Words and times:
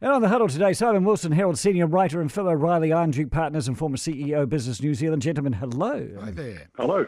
And 0.00 0.12
on 0.12 0.22
the 0.22 0.28
huddle 0.28 0.46
today, 0.48 0.72
Simon 0.74 1.04
Wilson, 1.04 1.32
Herald 1.32 1.58
senior 1.58 1.86
writer, 1.86 2.20
and 2.20 2.30
Phil 2.30 2.46
O'Reilly 2.48 2.92
Iron 2.92 3.10
Duke 3.10 3.32
Partners 3.32 3.66
and 3.66 3.76
former 3.76 3.96
CEO 3.96 4.48
Business 4.48 4.80
New 4.80 4.94
Zealand. 4.94 5.22
Gentlemen, 5.22 5.54
hello. 5.54 6.08
Hi 6.20 6.30
there. 6.30 6.68
Hello. 6.76 7.06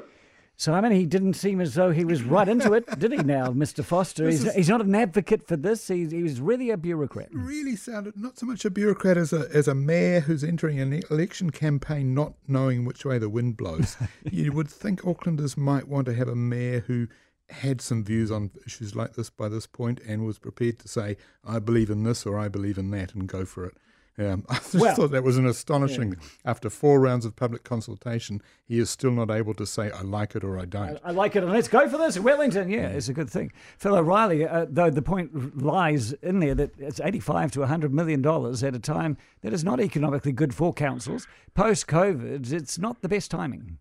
Simon, 0.57 0.91
he 0.93 1.07
didn't 1.07 1.35
seem 1.35 1.61
as 1.61 1.75
though 1.75 1.93
he 1.93 2.05
was 2.05 2.23
right 2.25 2.47
into 2.49 2.73
it, 2.75 2.85
did 2.99 3.13
he 3.13 3.19
now, 3.19 3.47
Mr. 3.53 3.83
Foster? 3.85 4.29
He's, 4.29 4.45
is- 4.45 4.55
he's 4.55 4.69
not 4.69 4.81
an 4.83 4.95
advocate 4.95 5.47
for 5.47 5.57
this. 5.57 5.87
He's, 5.87 6.11
he 6.11 6.23
was 6.25 6.41
really 6.41 6.69
a 6.71 6.77
bureaucrat. 6.77 7.29
Really 7.33 7.77
sounded 7.77 8.17
not 8.19 8.39
so 8.39 8.45
much 8.45 8.65
a 8.65 8.71
bureaucrat 8.71 9.17
as 9.17 9.33
a 9.33 9.49
as 9.55 9.69
a 9.69 9.75
mayor 9.75 10.21
who's 10.21 10.43
entering 10.43 10.81
an 10.81 11.01
election 11.11 11.51
campaign 11.51 12.13
not 12.13 12.35
knowing 12.49 12.85
which 12.85 13.05
way 13.05 13.19
the 13.19 13.31
wind 13.31 13.57
blows. 13.57 13.97
you 14.31 14.53
would 14.53 14.69
think 14.69 15.01
Aucklanders 15.03 15.57
might 15.57 15.87
want 15.87 16.07
to 16.07 16.15
have 16.15 16.29
a 16.29 16.35
mayor 16.37 16.81
who 16.81 17.07
had 17.51 17.81
some 17.81 18.05
views 18.05 18.31
on 18.31 18.51
issues 18.67 18.95
like 18.95 19.15
this 19.15 19.31
by 19.31 19.49
this 19.49 19.67
point 19.67 20.01
and 20.07 20.25
was 20.27 20.39
prepared 20.39 20.79
to 20.81 20.89
say, 20.89 21.17
I 21.45 21.59
believe 21.59 21.91
in 21.91 22.03
this 22.05 22.27
or 22.27 22.39
I 22.39 22.49
believe 22.49 22.79
in 22.79 22.91
that 22.93 23.15
and 23.15 23.27
go 23.29 23.45
for 23.45 23.65
it. 23.67 23.75
Um, 24.19 24.45
I 24.51 24.55
just 24.57 24.75
Well- 24.75 24.95
thought 24.95 25.13
that 25.13 25.23
was 25.25 25.39
an 25.39 25.47
astonishing. 25.47 26.17
After 26.45 26.69
four 26.69 27.01
rounds 27.01 27.25
of 27.25 27.37
public 27.37 27.65
consultation, 27.65 28.43
he 28.67 28.79
is 28.79 28.91
still 28.91 29.13
not 29.13 29.31
able 29.31 29.55
to 29.55 29.65
say, 29.65 29.91
I 29.91 30.03
like 30.03 30.35
it 30.37 30.45
or 30.45 30.59
I 30.59 30.65
don't. 30.67 30.99
I 31.03 31.13
like 31.13 31.37
it, 31.37 31.43
and 31.43 31.53
let's 31.53 31.69
go 31.69 31.89
for 31.89 31.97
this. 31.97 32.19
Wellington, 32.19 32.69
yeah, 32.69 32.89
it's 32.89 33.09
a 33.09 33.15
good 33.15 33.31
thing. 33.31 33.51
Phil 33.79 33.95
O'Reilly, 33.95 34.47
uh, 34.47 34.67
though 34.69 34.91
the 34.91 35.01
point 35.03 35.63
lies 35.63 36.13
in 36.15 36.41
there 36.41 36.55
that 36.55 36.73
it's 36.79 37.01
85 37.01 37.53
to 37.53 37.61
100 37.61 37.95
million 37.95 38.21
dollars 38.21 38.63
at 38.63 38.75
a 38.75 38.81
time 38.81 39.17
that 39.43 39.53
is 39.53 39.65
not 39.65 39.81
economically 39.81 40.33
good 40.33 40.55
for 40.55 40.73
councils. 40.75 41.27
Post 41.55 41.87
COVID, 41.87 42.53
it's 42.53 42.79
not 42.79 43.01
the 43.01 43.09
best 43.09 43.31
timing. 43.31 43.79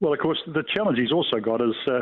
Well, 0.00 0.12
of 0.12 0.18
course, 0.18 0.38
the 0.46 0.64
challenge 0.74 0.98
he's 0.98 1.12
also 1.12 1.38
got 1.38 1.60
is 1.62 1.76
uh, 1.86 2.00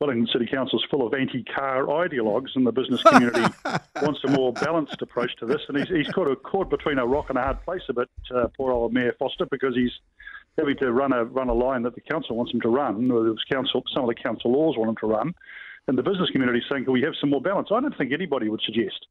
Wellington 0.00 0.28
City 0.30 0.46
Council 0.46 0.78
is 0.78 0.84
full 0.90 1.06
of 1.06 1.14
anti-car 1.14 1.86
ideologues, 1.86 2.54
and 2.54 2.66
the 2.66 2.72
business 2.72 3.02
community 3.02 3.40
wants 4.02 4.20
a 4.24 4.28
more 4.30 4.52
balanced 4.52 5.00
approach 5.00 5.34
to 5.36 5.46
this. 5.46 5.62
And 5.68 5.78
he's, 5.78 5.88
he's 5.88 6.08
caught, 6.08 6.30
a, 6.30 6.36
caught 6.36 6.68
between 6.68 6.98
a 6.98 7.06
rock 7.06 7.30
and 7.30 7.38
a 7.38 7.42
hard 7.42 7.62
place 7.64 7.80
a 7.88 7.94
bit, 7.94 8.10
uh, 8.34 8.48
poor 8.56 8.72
old 8.72 8.92
Mayor 8.92 9.14
Foster, 9.18 9.46
because 9.46 9.74
he's 9.74 9.92
having 10.58 10.76
to 10.78 10.92
run 10.92 11.12
a 11.12 11.24
run 11.24 11.48
a 11.48 11.54
line 11.54 11.82
that 11.82 11.94
the 11.94 12.00
council 12.02 12.36
wants 12.36 12.52
him 12.52 12.60
to 12.60 12.68
run, 12.68 13.10
or 13.10 13.24
the 13.24 13.36
council, 13.50 13.82
some 13.92 14.02
of 14.02 14.08
the 14.08 14.14
council 14.14 14.52
laws 14.52 14.76
want 14.76 14.90
him 14.90 14.96
to 15.00 15.06
run, 15.06 15.34
and 15.86 15.96
the 15.96 16.02
business 16.02 16.28
community 16.30 16.58
is 16.58 16.64
saying, 16.70 16.84
"Can 16.84 16.92
we 16.92 17.02
have 17.02 17.14
some 17.18 17.30
more 17.30 17.40
balance?" 17.40 17.68
I 17.70 17.80
don't 17.80 17.96
think 17.96 18.12
anybody 18.12 18.50
would 18.50 18.62
suggest 18.62 19.06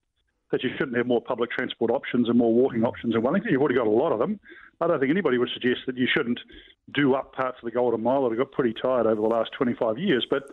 that 0.52 0.64
you 0.64 0.70
shouldn't 0.78 0.96
have 0.98 1.08
more 1.08 1.22
public 1.22 1.50
transport 1.50 1.90
options 1.90 2.30
and 2.30 2.38
more 2.38 2.54
walking 2.54 2.84
options 2.84 3.16
in 3.16 3.22
Wellington. 3.24 3.52
You've 3.52 3.62
already 3.62 3.76
got 3.76 3.88
a 3.88 3.90
lot 3.90 4.12
of 4.12 4.20
them. 4.20 4.40
I 4.80 4.88
don't 4.88 5.00
think 5.00 5.10
anybody 5.10 5.40
would 5.40 5.50
suggest 5.50 5.82
that 5.88 5.98
you 5.98 6.08
shouldn't 6.12 6.40
do 6.94 7.16
up 7.16 7.34
parts 7.34 7.58
of 7.58 7.66
the 7.66 7.72
Golden 7.72 8.04
Mile 8.04 8.24
that 8.24 8.30
have 8.30 8.38
got 8.38 8.52
pretty 8.52 8.74
tired 8.74 9.08
over 9.08 9.22
the 9.22 9.28
last 9.28 9.52
25 9.54 9.98
years. 9.98 10.26
But 10.30 10.44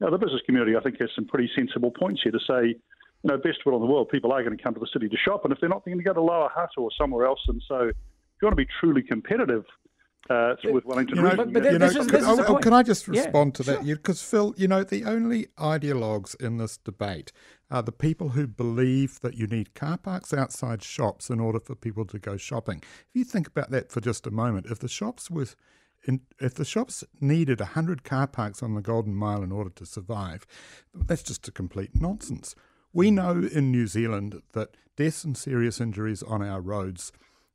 you 0.00 0.06
know, 0.06 0.10
the 0.10 0.18
business 0.18 0.42
community, 0.46 0.76
I 0.76 0.80
think, 0.80 1.00
has 1.00 1.10
some 1.14 1.26
pretty 1.26 1.50
sensible 1.56 1.90
points 1.90 2.20
here 2.22 2.32
to 2.32 2.38
say, 2.40 2.68
you 2.68 3.28
know, 3.32 3.36
best 3.38 3.58
will 3.64 3.74
in 3.76 3.80
the 3.80 3.86
world, 3.86 4.08
people 4.10 4.32
are 4.32 4.42
going 4.42 4.56
to 4.56 4.62
come 4.62 4.74
to 4.74 4.80
the 4.80 4.88
city 4.92 5.08
to 5.08 5.16
shop, 5.16 5.44
and 5.44 5.52
if 5.52 5.58
they're 5.60 5.68
not, 5.70 5.84
they're 5.84 5.94
going 5.94 6.04
to 6.04 6.08
go 6.08 6.14
to 6.14 6.20
Lower 6.22 6.50
Hutt 6.54 6.70
or 6.76 6.90
somewhere 6.98 7.26
else. 7.26 7.40
And 7.48 7.62
so, 7.66 7.88
if 7.88 7.94
you 8.42 8.46
want 8.46 8.52
to 8.52 8.62
be 8.64 8.68
truly 8.80 9.02
competitive 9.02 9.64
uh, 10.28 10.54
with 10.64 10.84
Wellington 10.84 11.16
You 11.16 11.22
know, 11.22 11.36
But- 11.36 11.52
but 11.52 11.64
you 11.64 11.70
you 11.70 11.78
know, 11.78 11.86
is- 11.86 11.96
could, 11.96 12.08
this 12.10 12.26
is 12.28 12.36
the 12.36 12.46
oh, 12.46 12.56
oh, 12.56 12.58
can 12.58 12.74
I 12.74 12.82
just 12.82 13.08
Yeah, 13.08 13.22
respond 13.22 13.54
to 13.54 13.62
that? 13.62 13.84
Because 13.86 14.22
Phil, 14.22 14.54
you 14.58 14.68
know, 14.68 14.84
the 14.84 15.04
only 15.04 15.46
ideologues 15.58 16.38
in 16.44 16.58
this 16.58 16.76
debate 16.76 17.32
are 17.70 17.82
the 17.82 17.92
people 17.92 18.30
who 18.30 18.46
believe 18.46 19.20
that 19.20 19.34
you 19.34 19.46
need 19.46 19.74
car 19.74 19.96
parks 19.96 20.34
outside 20.34 20.82
shops 20.82 21.30
in 21.30 21.40
order 21.40 21.58
for 21.60 21.74
people 21.74 22.04
to 22.06 22.18
go 22.18 22.36
shopping. 22.36 22.82
If 22.82 23.14
you 23.14 23.24
think 23.24 23.46
about 23.48 23.70
that 23.70 23.90
for 23.90 24.00
just 24.00 24.26
a 24.26 24.30
moment, 24.30 24.66
if 24.66 24.78
the 24.80 24.88
shops 24.88 25.30
was 25.30 25.56
in, 26.06 26.20
if 26.40 26.54
the 26.54 26.64
shops 26.64 27.04
needed 27.20 27.60
100 27.60 28.04
car 28.04 28.26
parks 28.26 28.62
on 28.62 28.74
the 28.74 28.80
Golden 28.80 29.14
Mile 29.14 29.42
in 29.42 29.52
order 29.52 29.70
to 29.70 29.84
survive, 29.84 30.46
that's 30.94 31.22
just 31.22 31.48
a 31.48 31.52
complete 31.52 31.90
nonsense. 32.00 32.54
We 32.92 33.10
know 33.10 33.46
in 33.52 33.70
New 33.70 33.86
Zealand 33.86 34.40
that 34.52 34.76
deaths 34.96 35.24
and 35.24 35.36
serious 35.36 35.80
injuries 35.80 36.22
on 36.22 36.42
our 36.42 36.60
roads 36.60 37.12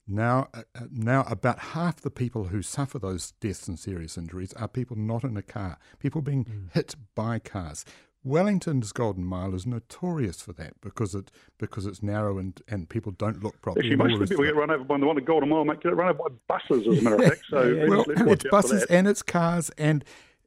now, 0.08 0.50
uh, 0.54 0.64
uh, 0.76 0.82
now 0.92 1.24
about 1.24 1.60
half 1.60 2.02
the 2.02 2.12
people 2.12 2.46
who 2.46 2.62
suffer 2.62 3.00
those 3.00 3.32
deaths 3.40 3.68
and 3.68 3.80
serious 3.80 4.18
injuries 4.18 4.54
are 4.54 4.68
people 4.68 4.98
not 4.98 5.24
in 5.24 5.38
a 5.38 5.42
car, 5.42 5.78
people 6.00 6.22
being 6.22 6.70
hit 6.74 6.96
by 7.16 7.40
cars. 7.40 7.86
Wellington's 8.24 8.92
Golden 8.92 9.26
Mile 9.26 9.56
is 9.56 9.66
notorious 9.66 10.42
for 10.42 10.54
that 10.54 10.74
because 10.82 11.16
it 11.16 11.32
because 11.58 11.86
it's 11.86 12.04
narrow 12.04 12.38
and, 12.38 12.62
and 12.68 12.88
people 12.88 13.12
don't 13.14 13.44
look 13.44 13.60
properly. 13.62 13.88
Actually, 13.88 13.96
most 13.98 14.14
of 14.14 14.20
the 14.20 14.28
people 14.28 14.46
get 14.46 14.56
run 14.56 14.70
over 14.70 14.84
by 14.84 14.98
the 15.00 15.06
one 15.06 15.18
at 15.18 15.26
Golden 15.26 15.50
Mile, 15.50 15.66
might 15.66 15.82
get 15.82 15.96
run 15.96 16.10
over 16.10 16.30
by 16.30 16.36
buses, 16.60 16.88
as 16.88 17.00
a 17.00 17.02
matter 17.02 17.16
of 17.16 17.24
fact. 17.24 17.42
So 17.50 17.58
let's- 17.64 17.90
Well, 17.90 18.06
let's 18.08 18.44
it's 18.44 18.52
buses 18.52 18.84
and 18.86 19.08
it's 19.08 19.22
cars 19.24 19.72
and 19.78 20.06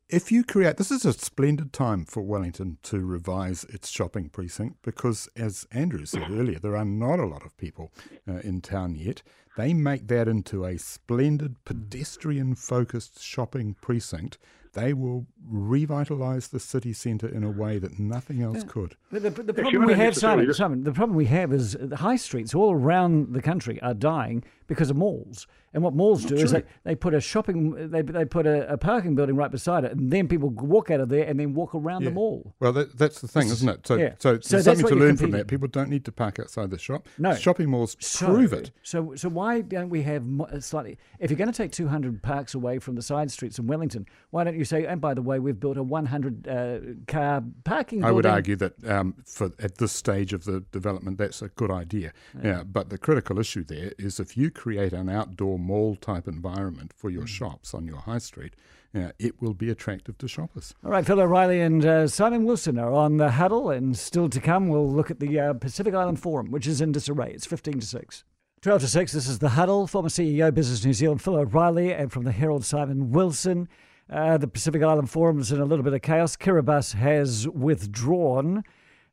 if 0.09 0.31
you 0.31 0.45
create 0.45 0.77
this 0.77 0.91
is 0.91 1.05
a 1.05 1.13
splendid 1.15 1.73
time 1.73 2.05
for 2.05 2.23
Wellington 2.23 2.77
to 2.85 3.01
revise 3.01 3.65
its 3.65 3.89
shopping 3.91 4.29
precinct 4.29 4.77
because 4.83 5.29
as 5.35 5.67
Andrew 5.73 6.05
said 6.05 6.25
earlier 6.31 6.59
there 6.61 6.77
are 6.77 6.85
not 6.85 7.19
a 7.19 7.27
lot 7.27 7.45
of 7.45 7.57
people 7.57 7.91
uh, 8.29 8.35
in 8.45 8.61
town 8.61 8.95
yet 8.95 9.23
they 9.57 9.73
make 9.73 10.07
that 10.09 10.29
into 10.29 10.65
a 10.65 10.77
splendid 10.79 11.65
pedestrian 11.65 12.55
focused 12.55 13.23
shopping 13.23 13.75
precinct 13.81 14.37
they 14.75 14.93
will 14.93 15.27
revitalize 15.49 16.49
the 16.49 16.61
city 16.61 16.93
centre 16.93 17.29
in 17.29 17.45
a 17.45 17.51
way 17.51 17.79
that 17.79 17.99
nothing 17.99 18.43
else 18.43 18.65
could. 18.65 18.97
But 19.11 19.23
the, 19.23 19.31
the 19.31 19.55
problem 19.55 19.83
we're 19.83 19.89
we 19.89 19.95
have, 19.95 20.17
Simon, 20.17 20.53
Simon, 20.55 20.85
the 20.85 20.93
problem 20.93 21.17
we 21.17 21.27
have 21.27 21.53
is 21.53 21.77
the 21.81 21.97
high 21.97 22.17
streets 22.17 22.55
all 22.55 22.73
around 22.73 23.33
the 23.35 23.43
country 23.43 23.81
are 23.83 23.95
dying 23.95 24.45
because 24.67 24.91
of 24.91 24.97
malls. 24.97 25.47
And 25.75 25.83
what 25.83 25.93
malls 25.93 26.25
do 26.25 26.37
is 26.37 26.53
they, 26.53 26.63
they 26.85 26.95
put 26.95 27.15
a 27.15 27.21
shopping, 27.21 27.91
they, 27.91 28.01
they 28.01 28.25
put 28.25 28.47
a, 28.47 28.73
a 28.73 28.79
parking 28.79 29.17
building 29.17 29.35
right 29.35 29.51
beside 29.51 29.85
it, 29.85 29.91
and 29.91 30.11
then 30.13 30.29
people 30.29 30.51
walk 30.51 30.89
out 30.91 31.01
of 31.01 31.09
there 31.09 31.25
and 31.25 31.39
then 31.39 31.53
walk 31.53 31.75
around 31.75 32.05
the 32.05 32.13
mall. 32.13 32.55
Well, 32.61 32.73
that, 32.75 32.97
that's 32.97 33.21
the 33.21 33.27
thing, 33.27 33.49
isn't 33.49 33.69
it? 33.69 33.85
So, 33.85 33.97
yeah. 33.97 34.15
so, 34.19 34.39
So 34.39 34.57
there's 34.57 34.65
something 34.67 34.87
to 34.87 34.95
learn 34.95 35.17
from 35.17 35.33
that. 35.33 35.49
People 35.49 35.67
don't 35.67 35.91
need 35.91 36.05
to 36.05 36.13
park 36.13 36.39
outside 36.39 36.71
the 36.71 36.79
shop. 36.79 37.09
No. 37.19 37.35
shopping 37.35 37.71
malls 37.71 37.97
So, 37.99 38.27
prove 38.27 38.53
it. 38.53 38.71
So, 38.85 39.17
so 39.17 39.29
why 39.29 39.63
don't 39.63 39.91
we 39.91 40.03
have 40.03 40.25
uh, 40.41 40.61
slightly? 40.61 40.97
If 41.19 41.31
you're 41.31 41.39
going 41.39 41.51
to 41.51 41.57
take 41.57 41.73
200 41.73 42.23
parks 42.23 42.55
away 42.55 42.79
from 42.79 42.95
the 42.95 43.03
side 43.03 43.33
streets 43.33 43.59
in 43.59 43.67
Wellington, 43.67 44.07
why 44.31 44.45
don't 44.45 44.57
you 44.57 44.65
say? 44.65 44.87
And 44.87 45.01
by 45.01 45.15
the 45.15 45.23
way, 45.23 45.41
we've 45.41 45.59
built 45.59 45.77
a 45.77 45.83
100 45.83 46.47
uh, 46.47 46.79
car 47.09 47.43
parking. 47.65 47.99
building. 47.99 48.05
I 48.05 48.13
would 48.13 48.27
argue 48.27 48.55
that 48.57 48.89
um, 48.89 49.17
for 49.27 49.51
at 49.59 49.79
this 49.79 49.91
stage 49.91 50.33
of 50.33 50.45
the 50.45 50.61
development, 50.71 51.19
that's 51.19 51.43
a 51.43 51.49
good 51.49 51.73
idea. 51.73 52.13
Yeah. 52.43 52.63
but 52.63 52.91
the 52.91 52.99
critical 52.99 53.41
issue 53.41 53.65
there 53.65 53.93
is 53.99 54.21
if 54.21 54.37
you 54.37 54.51
create 54.55 54.93
an 54.93 55.09
outdoor 55.09 55.59
mall 55.59 55.97
type 55.97 56.27
environment 56.29 56.93
for 56.97 57.11
Mm. 57.11 57.15
your 57.15 57.27
shops 57.27 57.75
on 57.75 57.87
your 57.87 57.99
high 57.99 58.19
street, 58.19 58.55
yeah, 58.93 59.11
it 59.19 59.43
will 59.43 59.55
be 59.55 59.69
attractive 59.71 60.17
to 60.19 60.29
shoppers. 60.29 60.75
All 60.85 60.91
right, 60.93 61.05
Phil 61.05 61.21
O'Reilly 61.21 61.61
and 61.61 61.85
uh, 61.85 62.07
Simon 62.09 62.45
Wilson 62.45 62.79
are 62.79 62.93
on 62.93 63.17
the 63.17 63.33
huddle, 63.33 63.71
and 63.71 63.97
still 63.99 64.29
to 64.29 64.41
come, 64.41 64.69
we'll 64.69 64.89
look 64.91 65.11
at 65.11 65.19
the 65.21 65.39
uh, 65.41 65.53
Pacific 65.55 65.95
Island 65.95 66.21
Forum, 66.21 66.51
which 66.51 66.67
is 66.67 66.81
in 66.81 66.93
disarray. 66.93 67.33
It's 67.33 67.47
15 67.47 67.81
to 67.81 67.87
6. 67.87 68.25
12 68.63 68.81
to 68.81 68.89
6, 68.89 69.13
this 69.13 69.29
is 69.29 69.41
the 69.41 69.51
huddle. 69.51 69.87
Former 69.87 70.09
CEO, 70.09 70.55
Business 70.55 70.85
New 70.85 70.93
Zealand, 70.95 71.21
Phil 71.21 71.35
O'Reilly, 71.37 71.93
and 71.93 72.11
from 72.13 72.23
the 72.25 72.33
Herald, 72.33 72.65
Simon 72.65 73.11
Wilson. 73.11 73.69
Uh, 74.09 74.37
the 74.39 74.47
Pacific 74.49 74.83
Island 74.83 75.11
Forum 75.11 75.39
is 75.41 75.51
in 75.51 75.61
a 75.61 75.65
little 75.65 75.83
bit 75.83 75.93
of 75.93 76.01
chaos. 76.03 76.37
Kiribati 76.37 76.95
has 76.95 77.49
withdrawn. 77.49 78.63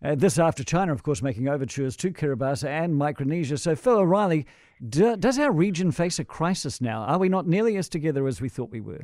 Uh, 0.04 0.16
this 0.16 0.40
after 0.40 0.64
China, 0.64 0.92
of 0.92 1.04
course, 1.04 1.22
making 1.22 1.48
overtures 1.48 1.96
to 1.98 2.12
Kiribati 2.12 2.68
and 2.68 2.96
Micronesia. 2.96 3.58
So, 3.58 3.76
Phil 3.76 4.00
O'Reilly, 4.00 4.48
do, 4.90 5.16
does 5.16 5.38
our 5.38 5.52
region 5.52 5.92
face 5.92 6.18
a 6.18 6.26
crisis 6.26 6.82
now? 6.82 7.04
Are 7.04 7.20
we 7.20 7.30
not 7.30 7.48
nearly 7.48 7.78
as 7.78 7.88
together 7.88 8.28
as 8.28 8.42
we 8.42 8.50
thought 8.50 8.72
we 8.72 8.82
were? 8.82 9.02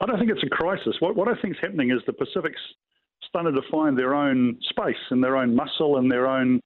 I 0.00 0.06
don't 0.06 0.18
think 0.18 0.30
it's 0.30 0.42
a 0.42 0.48
crisis. 0.48 0.96
What, 1.00 1.16
what 1.16 1.28
I 1.28 1.40
think 1.40 1.54
is 1.54 1.60
happening 1.62 1.90
is 1.90 2.00
the 2.06 2.12
Pacific's 2.12 2.60
starting 3.26 3.54
to 3.54 3.62
find 3.70 3.98
their 3.98 4.14
own 4.14 4.58
space 4.68 5.00
and 5.10 5.24
their 5.24 5.36
own 5.36 5.54
muscle 5.54 5.96
and 5.96 6.10
their 6.10 6.26
own 6.26 6.60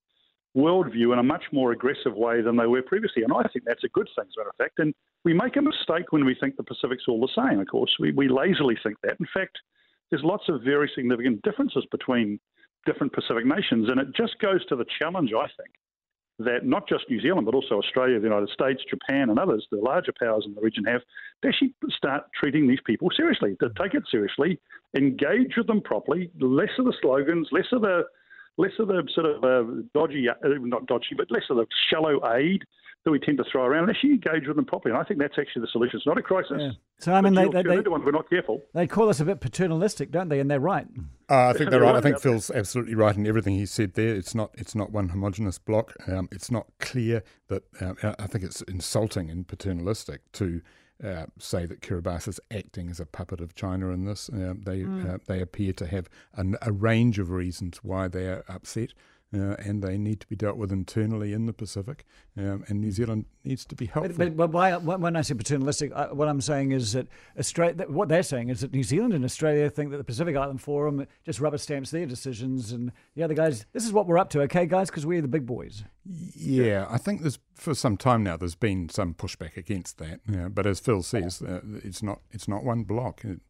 worldview 0.56 1.12
in 1.12 1.18
a 1.18 1.22
much 1.22 1.44
more 1.52 1.72
aggressive 1.72 2.14
way 2.14 2.40
than 2.40 2.56
they 2.56 2.66
were 2.66 2.82
previously. 2.82 3.22
And 3.22 3.32
I 3.32 3.42
think 3.52 3.64
that's 3.66 3.84
a 3.84 3.88
good 3.88 4.08
thing, 4.16 4.24
as 4.26 4.34
a 4.36 4.40
matter 4.40 4.50
of 4.50 4.56
fact. 4.56 4.78
And 4.78 4.94
we 5.24 5.32
make 5.32 5.56
a 5.56 5.62
mistake 5.62 6.10
when 6.10 6.24
we 6.24 6.36
think 6.40 6.56
the 6.56 6.62
Pacific's 6.62 7.04
all 7.06 7.20
the 7.20 7.48
same, 7.48 7.60
of 7.60 7.68
course. 7.68 7.94
We, 8.00 8.12
we 8.12 8.28
lazily 8.28 8.76
think 8.82 8.96
that. 9.02 9.16
In 9.20 9.26
fact, 9.32 9.58
there's 10.10 10.22
lots 10.24 10.44
of 10.48 10.62
very 10.62 10.90
significant 10.94 11.42
differences 11.42 11.86
between 11.90 12.38
different 12.86 13.12
Pacific 13.12 13.46
nations. 13.46 13.88
And 13.88 14.00
it 14.00 14.08
just 14.16 14.38
goes 14.38 14.64
to 14.66 14.76
the 14.76 14.84
challenge, 14.98 15.32
I 15.36 15.46
think, 15.56 15.74
that 16.38 16.64
not 16.64 16.88
just 16.88 17.04
New 17.08 17.20
Zealand, 17.20 17.46
but 17.46 17.54
also 17.54 17.76
Australia, 17.78 18.18
the 18.18 18.26
United 18.26 18.50
States, 18.50 18.82
Japan, 18.88 19.30
and 19.30 19.38
others, 19.38 19.66
the 19.70 19.78
larger 19.78 20.12
powers 20.18 20.44
in 20.46 20.54
the 20.54 20.60
region 20.60 20.84
have, 20.84 21.02
to 21.42 21.48
actually 21.48 21.74
start 21.96 22.24
treating 22.38 22.66
these 22.66 22.80
people 22.84 23.08
seriously, 23.16 23.56
to 23.60 23.70
take 23.80 23.94
it 23.94 24.02
seriously, 24.10 24.58
engage 24.96 25.54
with 25.56 25.66
them 25.66 25.80
properly, 25.80 26.30
less 26.40 26.70
of 26.78 26.86
the 26.86 26.94
slogans, 27.00 27.48
less 27.52 27.66
of 27.72 27.82
the 27.82 28.02
less 28.56 28.72
of 28.78 28.88
the 28.88 29.02
sort 29.14 29.26
of 29.26 29.44
uh, 29.44 29.82
dodgy, 29.94 30.28
uh, 30.28 30.34
not 30.60 30.86
dodgy, 30.86 31.14
but 31.16 31.30
less 31.30 31.44
of 31.50 31.56
the 31.56 31.66
shallow 31.90 32.20
aid 32.36 32.62
that 33.04 33.10
we 33.10 33.18
tend 33.18 33.36
to 33.36 33.44
throw 33.50 33.64
around, 33.64 33.82
unless 33.82 34.02
you 34.02 34.12
engage 34.12 34.46
with 34.46 34.56
them 34.56 34.64
properly. 34.64 34.94
And 34.94 35.00
I 35.00 35.04
think 35.04 35.20
that's 35.20 35.38
actually 35.38 35.60
the 35.60 35.68
solution. 35.68 35.98
It's 35.98 36.06
not 36.06 36.16
a 36.16 36.22
crisis. 36.22 36.56
Yeah. 36.58 36.70
So, 37.00 37.12
I 37.12 37.20
mean, 37.20 37.34
they, 37.34 37.48
they, 37.48 37.62
they, 37.62 37.80
one, 37.80 38.02
we're 38.02 38.12
not 38.12 38.30
careful. 38.30 38.62
They 38.72 38.86
call 38.86 39.10
us 39.10 39.20
a 39.20 39.26
bit 39.26 39.40
paternalistic, 39.40 40.10
don't 40.10 40.30
they? 40.30 40.40
And 40.40 40.50
they're 40.50 40.58
right. 40.58 40.86
Uh, 41.28 41.48
I 41.48 41.52
think 41.52 41.70
they're 41.70 41.82
right. 41.82 41.96
I 41.96 42.00
think 42.00 42.18
Phil's 42.18 42.50
absolutely 42.50 42.94
right 42.94 43.14
in 43.14 43.26
everything 43.26 43.56
he 43.56 43.66
said 43.66 43.92
there. 43.92 44.14
It's 44.14 44.34
not 44.34 44.50
it's 44.54 44.74
not 44.74 44.90
one 44.90 45.10
homogenous 45.10 45.58
block. 45.58 45.92
Um, 46.06 46.28
it's 46.32 46.50
not 46.50 46.66
clear 46.80 47.22
that 47.48 47.64
um, 47.80 47.96
I 48.02 48.14
I 48.18 48.26
think 48.26 48.42
it's 48.42 48.62
insulting 48.62 49.28
and 49.28 49.46
paternalistic 49.46 50.32
to 50.32 50.62
uh, 51.02 51.26
say 51.38 51.66
that 51.66 51.80
Kiribati 51.80 52.28
is 52.28 52.40
acting 52.50 52.90
as 52.90 53.00
a 53.00 53.06
puppet 53.06 53.40
of 53.40 53.54
China 53.54 53.88
in 53.88 54.04
this. 54.04 54.28
Um, 54.28 54.62
they 54.64 54.84
uh, 54.84 55.18
they 55.26 55.40
appear 55.40 55.72
to 55.74 55.86
have 55.86 56.08
an, 56.34 56.56
a 56.62 56.72
range 56.72 57.18
of 57.18 57.30
reasons 57.30 57.78
why 57.82 58.08
they 58.08 58.26
are 58.26 58.44
upset. 58.48 58.92
Uh, 59.32 59.56
and 59.58 59.82
they 59.82 59.98
need 59.98 60.20
to 60.20 60.26
be 60.26 60.36
dealt 60.36 60.56
with 60.56 60.70
internally 60.70 61.32
in 61.32 61.46
the 61.46 61.52
Pacific. 61.52 62.04
Um, 62.36 62.64
and 62.68 62.80
New 62.80 62.90
Zealand 62.90 63.26
needs 63.44 63.64
to 63.66 63.74
be 63.74 63.86
helpful. 63.86 64.14
But, 64.16 64.36
but, 64.36 64.36
but 64.36 64.52
why, 64.52 64.76
when 64.76 65.16
I 65.16 65.22
say 65.22 65.34
paternalistic, 65.34 65.92
uh, 65.94 66.08
what 66.08 66.28
I'm 66.28 66.40
saying 66.40 66.72
is 66.72 66.92
that 66.92 67.08
Australia, 67.38 67.86
what 67.88 68.08
they're 68.08 68.22
saying 68.22 68.50
is 68.50 68.60
that 68.60 68.72
New 68.72 68.82
Zealand 68.82 69.12
and 69.12 69.24
Australia 69.24 69.68
think 69.70 69.90
that 69.90 69.96
the 69.96 70.04
Pacific 70.04 70.36
Island 70.36 70.60
Forum 70.60 71.06
just 71.24 71.40
rubber 71.40 71.58
stamps 71.58 71.90
their 71.90 72.06
decisions, 72.06 72.72
and 72.72 72.92
the 73.16 73.22
other 73.22 73.34
guys, 73.34 73.66
this 73.72 73.84
is 73.84 73.92
what 73.92 74.06
we're 74.06 74.18
up 74.18 74.30
to, 74.30 74.40
okay, 74.42 74.66
guys, 74.66 74.90
because 74.90 75.06
we're 75.06 75.22
the 75.22 75.28
big 75.28 75.46
boys. 75.46 75.84
Yeah, 76.04 76.86
I 76.88 76.98
think 76.98 77.22
there's 77.22 77.38
for 77.54 77.74
some 77.74 77.96
time 77.96 78.22
now 78.22 78.36
there's 78.36 78.54
been 78.54 78.88
some 78.88 79.14
pushback 79.14 79.56
against 79.56 79.98
that. 79.98 80.20
Yeah, 80.28 80.48
but 80.48 80.66
as 80.66 80.80
Phil 80.80 81.02
says, 81.02 81.40
uh, 81.40 81.60
it's 81.82 82.02
not 82.02 82.20
it's 82.30 82.46
not 82.48 82.64
one 82.64 82.82
block. 82.84 83.24
It, 83.24 83.40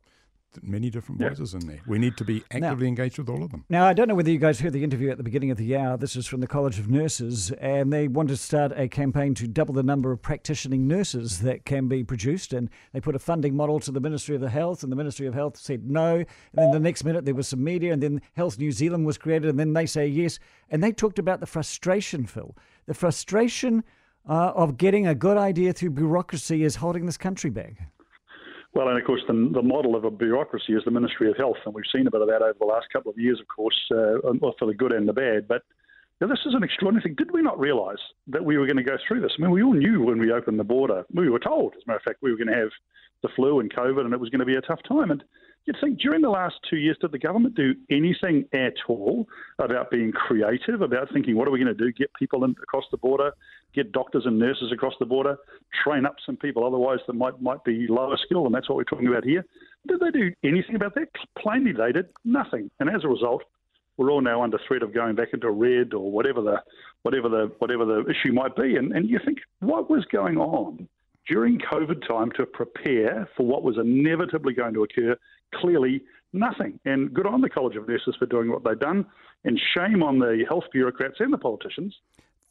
many 0.63 0.91
different 0.91 1.21
voices 1.21 1.53
yeah. 1.53 1.61
in 1.61 1.67
there. 1.67 1.81
We 1.87 1.99
need 1.99 2.17
to 2.17 2.25
be 2.25 2.45
actively 2.51 2.87
now, 2.87 2.89
engaged 2.89 3.19
with 3.19 3.29
all 3.29 3.43
of 3.43 3.51
them. 3.51 3.65
Now, 3.69 3.87
I 3.87 3.93
don't 3.93 4.09
know 4.09 4.15
whether 4.15 4.31
you 4.31 4.39
guys 4.39 4.61
heard 4.61 4.73
the 4.73 4.85
interview 4.85 5.11
at 5.11 5.17
the 5.17 5.23
beginning 5.23 5.51
of 5.51 5.57
the 5.57 5.77
hour. 5.77 5.97
This 5.97 6.17
is 6.17 6.27
from 6.27 6.41
the 6.41 6.47
College 6.47 6.79
of 6.79 6.89
Nurses, 6.89 7.51
and 7.53 7.93
they 7.93 8.09
want 8.09 8.29
to 8.29 8.37
start 8.37 8.73
a 8.77 8.89
campaign 8.89 9.35
to 9.35 9.47
double 9.47 9.75
the 9.75 9.83
number 9.83 10.13
of 10.13 10.23
practicing 10.23 10.87
nurses 10.87 11.41
that 11.41 11.65
can 11.65 11.89
be 11.89 12.05
produced. 12.05 12.53
And 12.53 12.71
they 12.93 13.01
put 13.01 13.15
a 13.15 13.19
funding 13.19 13.57
model 13.57 13.81
to 13.81 13.91
the 13.91 14.01
Ministry 14.01 14.35
of 14.35 14.41
the 14.41 14.51
Health, 14.51 14.83
and 14.83 14.93
the 14.93 14.97
Ministry 14.97 15.27
of 15.27 15.35
Health 15.35 15.57
said 15.57 15.89
no. 15.89 16.17
And 16.17 16.27
then 16.55 16.71
the 16.71 16.81
next 16.81 17.05
minute 17.05 17.25
there 17.25 17.35
was 17.35 17.49
some 17.49 17.63
media, 17.63 17.93
and 17.93 18.03
then 18.03 18.23
Health 18.35 18.59
New 18.59 18.73
Zealand 18.73 19.07
was 19.07 19.19
created, 19.19 19.49
and 19.49 19.59
then 19.59 19.73
they 19.73 19.87
say 19.87 20.07
yes. 20.07 20.39
And 20.71 20.83
they 20.83 20.93
talked 20.93 21.19
about 21.19 21.41
the 21.41 21.47
frustration, 21.47 22.27
Phil, 22.27 22.57
the 22.87 22.95
frustration 22.95 23.85
uh, 24.29 24.53
of 24.55 24.77
getting 24.77 25.07
a 25.07 25.15
good 25.15 25.37
idea 25.37 25.73
through 25.73 25.91
bureaucracy 25.91 26.65
is 26.65 26.77
holding 26.77 27.07
this 27.07 27.17
country 27.17 27.51
back. 27.51 27.89
Well, 28.75 28.89
and 28.89 28.99
of 28.99 29.05
course, 29.05 29.23
the, 29.29 29.51
the 29.53 29.63
model 29.63 29.95
of 29.95 30.05
a 30.05 30.11
bureaucracy 30.11 30.73
is 30.73 30.83
the 30.85 30.91
Ministry 30.91 31.31
of 31.31 31.37
Health, 31.37 31.59
and 31.65 31.75
we've 31.75 31.85
seen 31.93 32.09
a 32.09 32.11
bit 32.11 32.23
of 32.23 32.29
that 32.29 32.43
over 32.43 32.57
the 32.59 32.67
last 32.67 32.87
couple 32.93 33.11
of 33.11 33.19
years, 33.19 33.39
of 33.41 33.47
course, 33.47 33.79
uh, 33.93 34.19
for 34.59 34.67
the 34.67 34.75
good 34.75 34.93
and 34.93 35.09
the 35.09 35.13
bad. 35.13 35.47
But 35.47 35.63
this 36.21 36.41
is 36.45 36.55
an 36.55 36.65
extraordinary 36.65 37.03
thing. 37.03 37.15
Did 37.15 37.33
we 37.33 37.41
not 37.41 37.59
realise 37.59 38.01
that 38.27 38.45
we 38.45 38.59
were 38.59 38.67
going 38.67 38.77
to 38.77 38.83
go 38.83 38.97
through 39.07 39.21
this? 39.21 39.33
I 39.39 39.43
mean, 39.43 39.53
we 39.53 39.63
all 39.63 39.75
knew 39.75 40.03
when 40.03 40.19
we 40.19 40.33
opened 40.33 40.59
the 40.59 40.65
border. 40.65 41.05
We 41.13 41.31
were 41.31 41.39
told, 41.39 41.75
as 41.77 41.83
a 41.87 41.87
matter 41.87 41.99
of 41.99 42.03
fact, 42.03 42.19
we 42.21 42.33
were 42.33 42.37
going 42.37 42.49
to 42.49 42.55
have 42.55 42.71
the 43.25 43.31
flu 43.35 43.59
and 43.59 43.73
COVID, 43.73 44.05
and 44.05 44.13
it 44.13 44.21
was 44.21 44.29
going 44.29 44.41
to 44.41 44.45
be 44.45 44.55
a 44.55 44.61
tough 44.61 44.81
time. 44.87 45.11
And 45.11 45.25
you'd 45.65 45.81
think 45.81 45.99
during 45.99 46.21
the 46.21 46.29
last 46.29 46.57
two 46.69 46.77
years, 46.77 46.99
did 47.01 47.11
the 47.11 47.19
government 47.19 47.55
do 47.55 47.75
anything 47.91 48.45
at 48.53 48.75
all 48.87 49.27
about 49.59 49.91
being 49.91 50.13
creative, 50.13 50.83
about 50.83 51.11
thinking, 51.11 51.35
what 51.35 51.49
are 51.49 51.51
we 51.51 51.59
going 51.59 51.75
to 51.75 51.85
do? 51.85 51.91
Get 51.91 52.13
people 52.15 52.45
in, 52.45 52.51
across 52.63 52.85
the 52.91 52.99
border, 52.99 53.33
get 53.75 53.93
doctors 53.93 54.27
and 54.27 54.39
nurses 54.39 54.71
across 54.73 54.93
the 55.01 55.07
border, 55.07 55.39
train 55.83 56.05
up 56.05 56.17
some 56.25 56.37
people 56.37 56.67
otherwise 56.67 56.99
that 57.07 57.15
might, 57.15 57.41
might 57.41 57.65
be 57.65 57.87
lower 57.89 58.19
skill, 58.23 58.45
and 58.45 58.55
that's 58.55 58.69
what 58.69 58.77
we're 58.77 58.85
talking 58.85 59.09
about 59.09 59.25
here. 59.25 59.45
Did 59.89 60.01
they 60.01 60.11
do 60.11 60.31
anything 60.45 60.77
about 60.77 60.95
that? 60.97 61.09
Plainly, 61.39 61.73
they 61.73 61.93
did 61.93 62.11
nothing. 62.27 62.71
And 62.79 62.91
as 62.91 63.05
a 63.05 63.09
result, 63.09 63.43
we're 63.97 64.11
all 64.11 64.21
now 64.21 64.43
under 64.43 64.59
threat 64.69 64.83
of 64.83 64.93
going 64.93 65.15
back 65.15 65.29
into 65.33 65.51
red 65.51 65.95
or 65.95 66.11
whatever 66.11 66.43
the 66.43 66.57
whatever 67.03 67.29
the 67.29 67.53
whatever 67.59 67.85
the 67.85 68.05
issue 68.11 68.33
might 68.33 68.57
be. 68.57 68.77
And, 68.77 68.93
and 68.93 69.09
you 69.09 69.21
think, 69.25 69.39
what 69.61 69.89
was 69.89 70.05
going 70.07 70.37
on 70.37 70.89
during 71.29 71.59
COVID 71.59 72.07
time 72.07 72.31
to 72.37 72.47
prepare 72.47 73.29
for 73.37 73.47
what 73.47 73.63
was 73.63 73.77
inevitably 73.79 74.53
going 74.53 74.75
to 74.75 74.85
occur 74.85 75.17
clearly 75.55 76.03
nothing. 76.33 76.79
And 76.85 77.13
good 77.15 77.27
on 77.27 77.41
the 77.41 77.49
College 77.49 77.77
of 77.77 77.89
Nurses 77.89 78.17
for 78.19 78.27
doing 78.27 78.51
what 78.51 78.65
they've 78.65 78.79
done, 78.79 79.07
and 79.45 79.61
shame 79.75 80.03
on 80.03 80.19
the 80.19 80.45
health 80.49 80.65
bureaucrats 80.73 81.17
and 81.21 81.33
the 81.33 81.39
politicians 81.39 81.95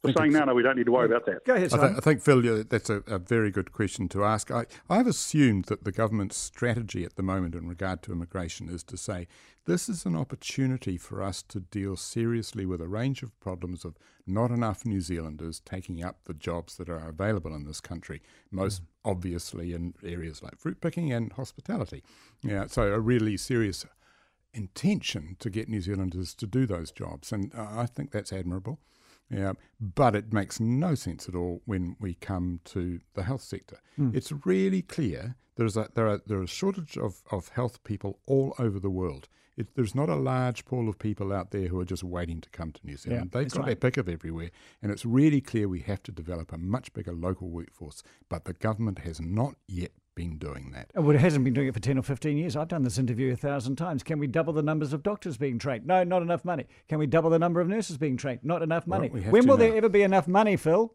for 0.04 0.12
saying, 0.20 0.32
no, 0.32 0.44
no, 0.44 0.54
we 0.54 0.62
don't 0.62 0.76
need 0.76 0.86
to 0.86 0.92
worry 0.92 1.06
about 1.06 1.26
that. 1.26 1.44
Go 1.44 1.54
ahead, 1.54 1.72
I, 1.72 1.78
th- 1.78 1.98
I, 1.98 2.00
think, 2.00 2.22
Phil, 2.22 2.64
that's 2.64 2.90
a, 2.90 3.02
a, 3.06 3.18
very 3.18 3.50
good 3.50 3.72
question 3.72 4.08
to 4.10 4.24
ask. 4.24 4.50
I, 4.50 4.66
I've 4.88 5.06
assumed 5.06 5.66
that 5.66 5.84
the 5.84 5.92
government's 5.92 6.36
strategy 6.36 7.04
at 7.04 7.16
the 7.16 7.22
moment 7.22 7.54
in 7.54 7.68
regard 7.68 8.02
to 8.02 8.12
immigration 8.12 8.68
is 8.68 8.82
to 8.84 8.96
say 8.96 9.26
this 9.66 9.88
is 9.88 10.04
an 10.04 10.14
opportunity 10.14 10.98
for 10.98 11.22
us 11.22 11.42
to 11.44 11.60
deal 11.60 11.96
seriously 11.96 12.66
with 12.66 12.82
a 12.82 12.88
range 12.88 13.22
of 13.22 13.38
problems 13.40 13.84
of 13.84 13.96
not 14.26 14.50
enough 14.50 14.84
New 14.84 15.00
Zealanders 15.00 15.60
taking 15.60 16.04
up 16.04 16.18
the 16.26 16.34
jobs 16.34 16.76
that 16.76 16.88
are 16.88 17.08
available 17.08 17.54
in 17.54 17.64
this 17.64 17.80
country, 17.80 18.20
most 18.50 18.82
mm. 18.82 18.86
obviously 19.04 19.72
in 19.72 19.94
areas 20.04 20.42
like 20.42 20.58
fruit 20.58 20.80
picking 20.80 21.12
and 21.12 21.32
hospitality. 21.32 22.02
Yeah, 22.42 22.66
so 22.66 22.92
a 22.92 23.00
really 23.00 23.36
serious 23.38 23.86
intention 24.52 25.36
to 25.40 25.50
get 25.50 25.68
New 25.68 25.80
Zealanders 25.80 26.34
to 26.34 26.46
do 26.46 26.66
those 26.66 26.90
jobs, 26.90 27.32
and 27.32 27.52
uh, 27.54 27.66
I 27.70 27.86
think 27.86 28.10
that's 28.10 28.32
admirable. 28.32 28.80
Yeah, 29.30 29.54
but 29.80 30.14
it 30.14 30.32
makes 30.32 30.60
no 30.60 30.94
sense 30.94 31.28
at 31.28 31.34
all 31.34 31.62
when 31.64 31.96
we 31.98 32.14
come 32.14 32.60
to 32.66 33.00
the 33.14 33.22
health 33.22 33.42
sector. 33.42 33.78
Mm. 33.98 34.14
It's 34.14 34.32
really 34.44 34.82
clear 34.82 35.36
there's 35.56 35.76
a, 35.76 35.88
there 35.94 36.08
are 36.08 36.20
there 36.26 36.38
are 36.38 36.42
a 36.42 36.48
shortage 36.48 36.96
of, 36.98 37.22
of 37.30 37.48
health 37.48 37.82
people 37.84 38.18
all 38.26 38.54
over 38.58 38.78
the 38.78 38.90
world. 38.90 39.28
It, 39.56 39.74
there's 39.76 39.94
not 39.94 40.08
a 40.08 40.16
large 40.16 40.64
pool 40.64 40.88
of 40.88 40.98
people 40.98 41.32
out 41.32 41.52
there 41.52 41.68
who 41.68 41.78
are 41.78 41.84
just 41.84 42.02
waiting 42.02 42.40
to 42.40 42.50
come 42.50 42.72
to 42.72 42.80
New 42.84 42.96
Zealand. 42.96 43.30
Yeah, 43.32 43.40
They've 43.40 43.52
got 43.52 43.60
right. 43.60 43.66
their 43.66 43.76
pick 43.76 43.96
of 43.96 44.08
everywhere, 44.08 44.50
and 44.82 44.90
it's 44.90 45.06
really 45.06 45.40
clear 45.40 45.68
we 45.68 45.80
have 45.80 46.02
to 46.04 46.12
develop 46.12 46.52
a 46.52 46.58
much 46.58 46.92
bigger 46.92 47.12
local 47.12 47.48
workforce. 47.48 48.02
But 48.28 48.46
the 48.46 48.52
government 48.52 49.00
has 49.00 49.20
not 49.20 49.54
yet 49.68 49.92
been 50.14 50.38
doing 50.38 50.70
that. 50.72 50.90
Oh, 50.94 51.02
well, 51.02 51.16
it 51.16 51.20
hasn't 51.20 51.44
been 51.44 51.54
doing 51.54 51.68
it 51.68 51.74
for 51.74 51.80
10 51.80 51.98
or 51.98 52.02
15 52.02 52.36
years. 52.36 52.56
I've 52.56 52.68
done 52.68 52.82
this 52.82 52.98
interview 52.98 53.32
a 53.32 53.36
thousand 53.36 53.76
times. 53.76 54.02
Can 54.02 54.18
we 54.18 54.26
double 54.26 54.52
the 54.52 54.62
numbers 54.62 54.92
of 54.92 55.02
doctors 55.02 55.36
being 55.36 55.58
trained? 55.58 55.86
No, 55.86 56.04
not 56.04 56.22
enough 56.22 56.44
money. 56.44 56.66
Can 56.88 56.98
we 56.98 57.06
double 57.06 57.30
the 57.30 57.38
number 57.38 57.60
of 57.60 57.68
nurses 57.68 57.96
being 57.96 58.16
trained? 58.16 58.40
Not 58.42 58.62
enough 58.62 58.86
money. 58.86 59.10
Well, 59.12 59.22
when 59.24 59.46
will 59.46 59.56
now. 59.56 59.64
there 59.64 59.76
ever 59.76 59.88
be 59.88 60.02
enough 60.02 60.28
money, 60.28 60.56
Phil? 60.56 60.94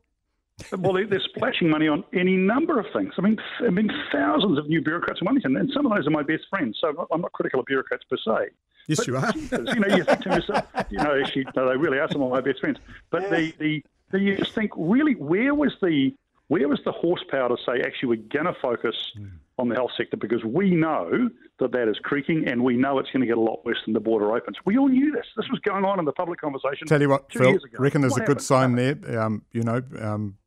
well, 0.78 0.94
they're 0.94 1.22
splashing 1.22 1.70
money 1.70 1.88
on 1.88 2.04
any 2.14 2.36
number 2.36 2.80
of 2.80 2.86
things. 2.94 3.14
I 3.18 3.22
mean, 3.22 3.38
I 3.60 3.70
mean, 3.70 3.90
thousands 4.12 4.58
of 4.58 4.68
new 4.68 4.82
bureaucrats 4.82 5.22
in 5.22 5.26
Wellington, 5.26 5.56
and 5.56 5.72
some 5.74 5.86
of 5.86 5.96
those 5.96 6.08
are 6.08 6.12
my 6.12 6.24
best 6.24 6.44
friends. 6.50 6.78
So 6.82 7.08
I'm 7.12 7.22
not 7.22 7.32
critical 7.32 7.62
of 7.62 7.66
bureaucrats 7.66 8.04
per 8.10 8.18
se. 8.18 8.50
Yes, 8.88 8.98
but, 8.98 9.08
you 9.08 9.18
are. 9.18 9.32
Jesus, 9.32 9.74
you 9.74 9.80
know, 9.80 9.96
you 9.96 10.04
think 10.04 10.22
to 10.22 10.30
yourself, 10.30 10.66
you 10.90 10.98
know, 10.98 11.22
actually, 11.22 11.46
no, 11.56 11.70
they 11.70 11.78
really 11.78 12.00
are 12.00 12.10
some 12.12 12.22
of 12.22 12.32
my 12.32 12.42
best 12.42 12.60
friends. 12.60 12.78
But 13.10 13.24
yeah. 13.24 13.30
the, 13.30 13.54
the, 13.60 13.86
the, 14.12 14.20
you 14.20 14.38
just 14.38 14.54
think, 14.54 14.72
really, 14.76 15.14
where 15.14 15.54
was 15.54 15.74
the 15.82 16.12
where 16.50 16.68
was 16.68 16.80
the 16.84 16.92
horsepower 16.92 17.48
to 17.48 17.58
say, 17.66 17.82
actually, 17.86 18.10
we're 18.10 18.30
going 18.30 18.46
to 18.46 18.60
focus 18.60 18.96
mm. 19.18 19.30
on 19.58 19.70
the 19.70 19.76
health 19.76 19.92
sector 19.96 20.18
because 20.18 20.44
we 20.44 20.72
know 20.72 21.30
that 21.60 21.72
that 21.72 21.88
is 21.88 21.98
creaking 22.04 22.48
and 22.48 22.64
we 22.64 22.76
know 22.76 22.98
it's 22.98 23.10
going 23.12 23.22
to 23.22 23.28
get 23.28 23.38
a 23.38 23.42
lot 23.42 23.64
worse 23.66 23.78
than 23.86 23.94
the 23.94 24.00
border 24.00 24.36
opens. 24.36 24.58
We 24.66 24.78
all 24.78 24.90
knew 24.90 25.12
this. 25.12 25.26
This 25.38 25.46
was 25.50 25.60
going 25.60 25.86
on 25.86 26.00
in 26.00 26.06
the 26.06 26.12
public 26.12 26.42
conversation. 26.42 26.88
Tell 26.88 27.02
you 27.02 27.10
what, 27.10 27.32
Phil, 27.32 27.58
reckon 27.78 28.02
there's 28.02 28.14
what 28.14 28.24
a 28.24 28.26
good 28.26 28.42
sign 28.42 28.76
there. 28.76 28.98
Um, 29.20 29.44
you 29.52 29.62
know, 29.62 29.84
um, 30.00 30.38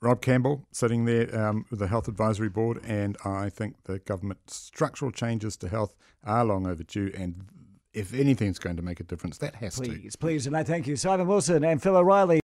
Rob 0.00 0.20
Campbell 0.20 0.66
sitting 0.72 1.04
there 1.04 1.34
um, 1.38 1.64
with 1.70 1.78
the 1.78 1.86
Health 1.86 2.08
Advisory 2.08 2.48
Board, 2.48 2.80
and 2.84 3.16
I 3.24 3.48
think 3.48 3.84
the 3.84 4.00
government 4.00 4.50
structural 4.50 5.12
changes 5.12 5.56
to 5.58 5.68
health 5.68 5.94
are 6.24 6.44
long 6.44 6.66
overdue. 6.66 7.12
And 7.16 7.46
if 7.96 8.12
anything's 8.12 8.58
going 8.58 8.76
to 8.76 8.82
make 8.82 9.00
a 9.00 9.04
difference, 9.04 9.38
that 9.38 9.54
has 9.56 9.76
please, 9.76 9.88
to. 9.88 9.94
Please, 9.94 10.16
please. 10.16 10.46
And 10.46 10.56
I 10.56 10.64
thank 10.64 10.86
you, 10.86 10.96
Simon 10.96 11.26
Wilson 11.26 11.64
and 11.64 11.82
Phil 11.82 11.96
O'Reilly. 11.96 12.34